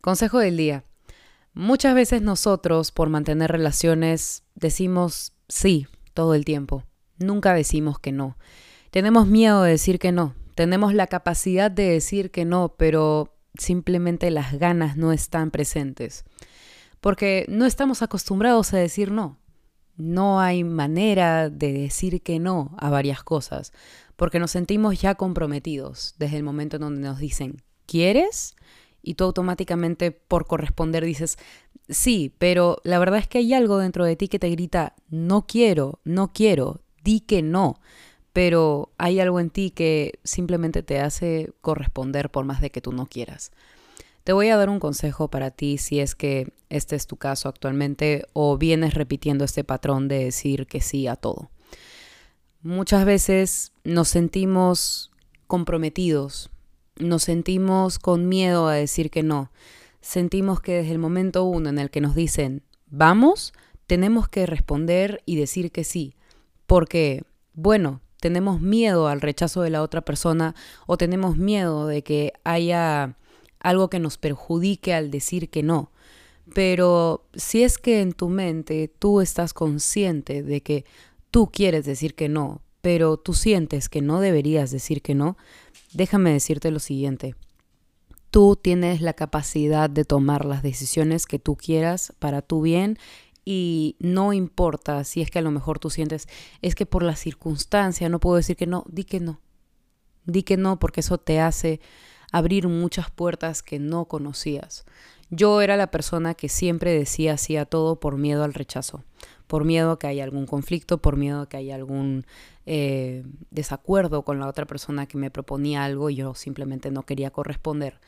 Consejo 0.00 0.38
del 0.38 0.56
día. 0.56 0.84
Muchas 1.54 1.94
veces 1.94 2.22
nosotros, 2.22 2.92
por 2.92 3.08
mantener 3.08 3.50
relaciones, 3.50 4.44
decimos 4.54 5.32
sí 5.48 5.86
todo 6.14 6.34
el 6.34 6.44
tiempo. 6.44 6.84
Nunca 7.18 7.52
decimos 7.52 7.98
que 7.98 8.12
no. 8.12 8.36
Tenemos 8.90 9.26
miedo 9.26 9.62
de 9.62 9.72
decir 9.72 9.98
que 9.98 10.12
no. 10.12 10.34
Tenemos 10.54 10.94
la 10.94 11.08
capacidad 11.08 11.70
de 11.70 11.90
decir 11.90 12.30
que 12.30 12.44
no, 12.44 12.74
pero 12.76 13.36
simplemente 13.56 14.30
las 14.30 14.54
ganas 14.58 14.96
no 14.96 15.12
están 15.12 15.50
presentes. 15.50 16.24
Porque 17.00 17.44
no 17.48 17.66
estamos 17.66 18.02
acostumbrados 18.02 18.72
a 18.72 18.78
decir 18.78 19.10
no. 19.10 19.38
No 19.96 20.40
hay 20.40 20.62
manera 20.62 21.50
de 21.50 21.72
decir 21.72 22.22
que 22.22 22.38
no 22.38 22.76
a 22.78 22.88
varias 22.88 23.24
cosas, 23.24 23.72
porque 24.14 24.38
nos 24.38 24.52
sentimos 24.52 25.00
ya 25.00 25.16
comprometidos 25.16 26.14
desde 26.18 26.36
el 26.36 26.44
momento 26.44 26.76
en 26.76 26.82
donde 26.82 27.00
nos 27.00 27.18
dicen, 27.18 27.62
¿quieres? 27.84 28.54
Y 29.08 29.14
tú 29.14 29.24
automáticamente 29.24 30.10
por 30.10 30.46
corresponder 30.46 31.04
dices, 31.04 31.38
sí, 31.88 32.34
pero 32.38 32.78
la 32.84 32.98
verdad 32.98 33.20
es 33.20 33.26
que 33.26 33.38
hay 33.38 33.54
algo 33.54 33.78
dentro 33.78 34.04
de 34.04 34.16
ti 34.16 34.28
que 34.28 34.38
te 34.38 34.50
grita, 34.50 34.94
no 35.08 35.46
quiero, 35.46 36.00
no 36.04 36.32
quiero, 36.32 36.82
di 37.02 37.20
que 37.20 37.42
no 37.42 37.80
pero 38.34 38.92
hay 38.98 39.18
algo 39.18 39.40
en 39.40 39.50
ti 39.50 39.70
que 39.72 40.20
simplemente 40.22 40.84
te 40.84 41.00
hace 41.00 41.50
corresponder 41.60 42.30
por 42.30 42.44
más 42.44 42.60
de 42.60 42.70
que 42.70 42.80
tú 42.80 42.92
no 42.92 43.06
quieras. 43.06 43.50
Te 44.22 44.32
voy 44.32 44.48
a 44.50 44.56
dar 44.56 44.68
un 44.68 44.78
consejo 44.78 45.28
para 45.28 45.50
ti 45.50 45.76
si 45.76 45.98
es 45.98 46.14
que 46.14 46.52
este 46.68 46.94
es 46.94 47.08
tu 47.08 47.16
caso 47.16 47.48
actualmente 47.48 48.26
o 48.34 48.56
vienes 48.56 48.94
repitiendo 48.94 49.44
este 49.44 49.64
patrón 49.64 50.06
de 50.06 50.22
decir 50.22 50.68
que 50.68 50.80
sí 50.80 51.08
a 51.08 51.16
todo. 51.16 51.50
Muchas 52.62 53.04
veces 53.04 53.72
nos 53.82 54.08
sentimos 54.08 55.10
comprometidos, 55.48 56.50
nos 57.00 57.22
sentimos 57.24 57.98
con 57.98 58.28
miedo 58.28 58.68
a 58.68 58.74
decir 58.74 59.10
que 59.10 59.22
no. 59.22 59.50
Sentimos 60.00 60.60
que 60.60 60.74
desde 60.74 60.92
el 60.92 60.98
momento 60.98 61.44
uno 61.44 61.68
en 61.68 61.78
el 61.78 61.90
que 61.90 62.00
nos 62.00 62.14
dicen 62.14 62.62
vamos, 62.90 63.52
tenemos 63.86 64.28
que 64.28 64.46
responder 64.46 65.22
y 65.26 65.36
decir 65.36 65.72
que 65.72 65.84
sí. 65.84 66.14
Porque, 66.66 67.24
bueno, 67.54 68.00
tenemos 68.20 68.60
miedo 68.60 69.08
al 69.08 69.20
rechazo 69.20 69.62
de 69.62 69.70
la 69.70 69.82
otra 69.82 70.02
persona 70.02 70.54
o 70.86 70.96
tenemos 70.96 71.36
miedo 71.36 71.86
de 71.86 72.02
que 72.02 72.32
haya 72.44 73.16
algo 73.60 73.90
que 73.90 73.98
nos 73.98 74.18
perjudique 74.18 74.94
al 74.94 75.10
decir 75.10 75.50
que 75.50 75.62
no. 75.62 75.90
Pero 76.54 77.24
si 77.34 77.62
es 77.62 77.78
que 77.78 78.00
en 78.00 78.12
tu 78.12 78.28
mente 78.28 78.90
tú 78.98 79.20
estás 79.20 79.52
consciente 79.52 80.42
de 80.42 80.62
que 80.62 80.84
tú 81.30 81.50
quieres 81.50 81.84
decir 81.84 82.14
que 82.14 82.28
no, 82.28 82.62
pero 82.80 83.16
tú 83.16 83.34
sientes 83.34 83.88
que 83.88 84.02
no 84.02 84.20
deberías 84.20 84.70
decir 84.70 85.02
que 85.02 85.14
no, 85.14 85.36
déjame 85.92 86.32
decirte 86.32 86.70
lo 86.70 86.78
siguiente. 86.78 87.34
Tú 88.30 88.56
tienes 88.56 89.00
la 89.00 89.14
capacidad 89.14 89.88
de 89.88 90.04
tomar 90.04 90.44
las 90.44 90.62
decisiones 90.62 91.26
que 91.26 91.38
tú 91.38 91.56
quieras 91.56 92.12
para 92.18 92.42
tu 92.42 92.60
bien 92.60 92.98
y 93.44 93.96
no 93.98 94.34
importa 94.34 95.02
si 95.04 95.22
es 95.22 95.30
que 95.30 95.38
a 95.38 95.42
lo 95.42 95.50
mejor 95.50 95.78
tú 95.78 95.88
sientes, 95.88 96.28
es 96.60 96.74
que 96.74 96.84
por 96.84 97.02
la 97.02 97.16
circunstancia 97.16 98.10
no 98.10 98.20
puedo 98.20 98.36
decir 98.36 98.56
que 98.56 98.66
no, 98.66 98.84
di 98.88 99.04
que 99.04 99.20
no. 99.20 99.40
Di 100.26 100.42
que 100.42 100.58
no 100.58 100.78
porque 100.78 101.00
eso 101.00 101.16
te 101.16 101.40
hace 101.40 101.80
abrir 102.30 102.68
muchas 102.68 103.10
puertas 103.10 103.62
que 103.62 103.78
no 103.78 104.04
conocías. 104.04 104.84
Yo 105.30 105.62
era 105.62 105.76
la 105.76 105.90
persona 105.90 106.34
que 106.34 106.50
siempre 106.50 106.92
decía 106.92 107.38
sí 107.38 107.56
a 107.56 107.64
todo 107.64 108.00
por 108.00 108.18
miedo 108.18 108.44
al 108.44 108.54
rechazo, 108.54 109.04
por 109.48 109.64
miedo 109.64 109.90
a 109.90 109.98
que 109.98 110.06
haya 110.06 110.22
algún 110.22 110.46
conflicto, 110.46 110.98
por 110.98 111.16
miedo 111.16 111.40
a 111.40 111.48
que 111.48 111.56
haya 111.56 111.74
algún 111.74 112.24
eh, 112.66 113.24
desacuerdo 113.50 114.22
con 114.22 114.38
la 114.38 114.46
otra 114.46 114.66
persona 114.66 115.06
que 115.06 115.18
me 115.18 115.32
proponía 115.32 115.84
algo 115.84 116.10
y 116.10 116.16
yo 116.16 116.34
simplemente 116.34 116.92
no 116.92 117.02
quería 117.02 117.30
corresponder. 117.30 117.98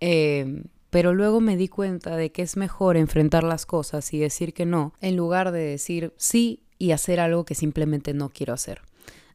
Eh, 0.00 0.64
pero 0.90 1.14
luego 1.14 1.40
me 1.40 1.56
di 1.56 1.68
cuenta 1.68 2.16
de 2.16 2.32
que 2.32 2.42
es 2.42 2.56
mejor 2.56 2.96
enfrentar 2.96 3.44
las 3.44 3.64
cosas 3.64 4.12
y 4.12 4.18
decir 4.18 4.52
que 4.52 4.66
no, 4.66 4.92
en 5.00 5.16
lugar 5.16 5.52
de 5.52 5.60
decir 5.60 6.12
sí 6.16 6.64
y 6.78 6.90
hacer 6.90 7.20
algo 7.20 7.44
que 7.44 7.54
simplemente 7.54 8.12
no 8.12 8.28
quiero 8.28 8.52
hacer. 8.52 8.82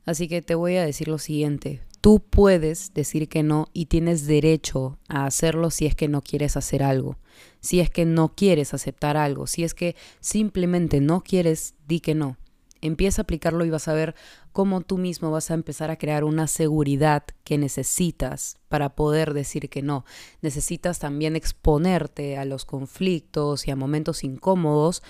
Así 0.06 0.28
que 0.28 0.42
te 0.42 0.54
voy 0.54 0.76
a 0.76 0.86
decir 0.86 1.08
lo 1.08 1.18
siguiente, 1.18 1.82
tú 2.06 2.20
puedes 2.20 2.94
decir 2.94 3.28
que 3.28 3.42
no 3.42 3.66
y 3.74 3.88
tienes 3.88 4.28
derecho 4.28 5.00
a 5.08 5.26
hacerlo 5.26 5.72
si 5.72 5.88
es 5.88 5.96
que 5.96 6.08
no 6.08 6.22
quieres 6.22 6.56
hacer 6.56 6.84
algo, 6.84 7.18
si 7.62 7.80
es 7.80 7.90
que 7.90 8.06
no 8.06 8.36
quieres 8.36 8.76
aceptar 8.76 9.18
algo, 9.18 9.48
si 9.48 9.64
es 9.64 9.74
que 9.74 9.96
simplemente 10.20 11.02
no 11.02 11.22
quieres, 11.22 11.74
di 11.88 12.02
que 12.02 12.14
no. 12.14 12.38
Empieza 12.80 13.22
a 13.22 13.24
aplicarlo 13.24 13.66
y 13.66 13.72
vas 13.72 13.88
a 13.88 13.96
ver 13.96 14.14
cómo 14.52 14.82
tú 14.82 15.00
mismo 15.00 15.32
vas 15.32 15.50
a 15.50 15.56
empezar 15.56 15.90
a 15.90 15.96
crear 15.96 16.26
una 16.26 16.46
seguridad 16.46 17.24
que 17.44 17.58
necesitas 17.58 18.60
para 18.70 18.94
poder 18.94 19.34
decir 19.34 19.68
que 19.68 19.82
no. 19.82 20.06
Necesitas 20.44 21.00
también 21.00 21.36
exponerte 21.36 22.38
a 22.38 22.46
los 22.46 22.66
conflictos 22.66 23.68
y 23.68 23.72
a 23.72 23.76
momentos 23.76 24.24
incómodos 24.24 25.02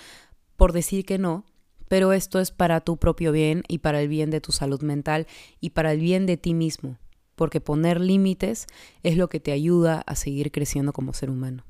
por 0.56 0.72
decir 0.72 1.04
que 1.04 1.18
no, 1.18 1.44
pero 1.88 2.12
esto 2.12 2.40
es 2.40 2.50
para 2.50 2.80
tu 2.80 2.96
propio 2.96 3.32
bien 3.32 3.62
y 3.68 3.78
para 3.78 4.00
el 4.00 4.08
bien 4.08 4.30
de 4.30 4.40
tu 4.40 4.52
salud 4.52 4.82
mental 4.82 5.26
y 5.60 5.70
para 5.70 5.92
el 5.92 6.00
bien 6.00 6.26
de 6.26 6.36
ti 6.36 6.54
mismo, 6.54 6.98
porque 7.34 7.60
poner 7.60 8.00
límites 8.00 8.66
es 9.02 9.16
lo 9.16 9.28
que 9.28 9.40
te 9.40 9.52
ayuda 9.52 10.02
a 10.06 10.16
seguir 10.16 10.50
creciendo 10.50 10.92
como 10.92 11.12
ser 11.12 11.30
humano. 11.30 11.64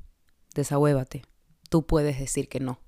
Desahuévate. 0.55 1.23
Tú 1.69 1.85
puedes 1.85 2.17
decir 2.19 2.47
que 2.49 2.59
no. 2.59 2.79